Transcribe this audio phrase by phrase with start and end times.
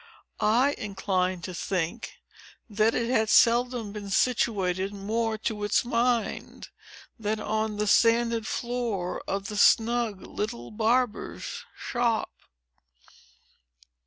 [0.39, 2.13] I incline to think,
[2.67, 6.69] that it had seldom been situated more to its mind,
[7.19, 12.31] than on the sanded floor of the snug little barber's shop."